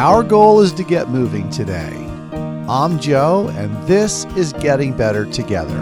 [0.00, 1.92] Our goal is to get moving today.
[2.66, 5.76] I'm Joe, and this is Getting Better Together.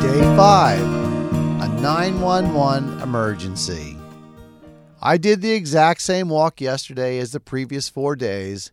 [0.00, 3.98] Day 5 A 911 Emergency.
[5.02, 8.72] I did the exact same walk yesterday as the previous four days,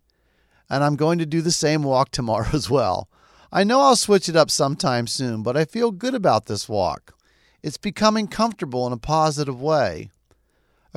[0.70, 3.10] and I'm going to do the same walk tomorrow as well.
[3.52, 7.14] I know I'll switch it up sometime soon, but I feel good about this walk.
[7.62, 10.12] It's becoming comfortable in a positive way.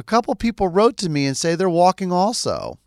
[0.01, 2.79] A couple people wrote to me and say they're walking also.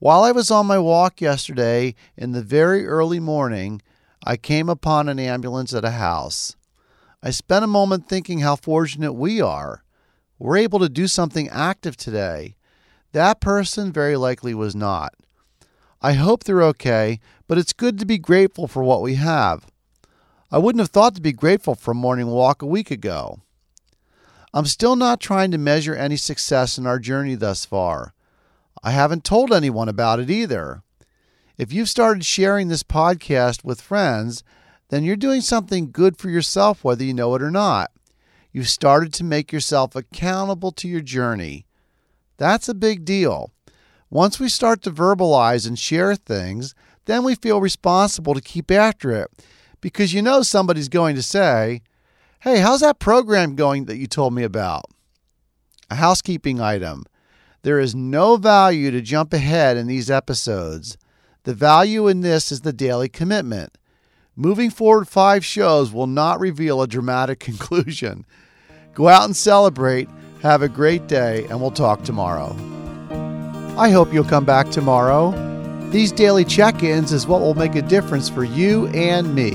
[0.00, 3.80] While I was on my walk yesterday in the very early morning,
[4.22, 6.54] I came upon an ambulance at a house.
[7.22, 9.82] I spent a moment thinking how fortunate we are.
[10.38, 12.56] We're able to do something active today.
[13.12, 15.14] That person very likely was not.
[16.02, 17.18] I hope they're okay,
[17.48, 19.72] but it's good to be grateful for what we have.
[20.52, 23.40] I wouldn't have thought to be grateful for a morning walk a week ago.
[24.56, 28.14] I'm still not trying to measure any success in our journey thus far.
[28.82, 30.82] I haven't told anyone about it either.
[31.58, 34.42] If you've started sharing this podcast with friends,
[34.88, 37.90] then you're doing something good for yourself, whether you know it or not.
[38.50, 41.66] You've started to make yourself accountable to your journey.
[42.38, 43.50] That's a big deal.
[44.08, 49.10] Once we start to verbalize and share things, then we feel responsible to keep after
[49.10, 49.30] it
[49.82, 51.82] because you know somebody's going to say,
[52.46, 54.84] Hey, how's that program going that you told me about?
[55.90, 57.02] A housekeeping item.
[57.62, 60.96] There is no value to jump ahead in these episodes.
[61.42, 63.76] The value in this is the daily commitment.
[64.36, 68.24] Moving forward five shows will not reveal a dramatic conclusion.
[68.94, 70.08] Go out and celebrate.
[70.42, 72.54] Have a great day, and we'll talk tomorrow.
[73.76, 75.32] I hope you'll come back tomorrow.
[75.90, 79.50] These daily check ins is what will make a difference for you and me.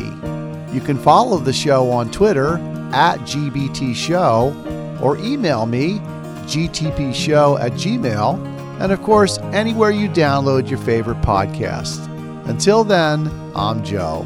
[0.76, 2.58] You can follow the show on Twitter
[2.94, 4.54] at GBT Show
[5.02, 6.00] or email me
[6.46, 8.46] gbtshow at gmail
[8.82, 12.08] and of course anywhere you download your favorite podcast.
[12.48, 14.26] Until then, I'm Joe.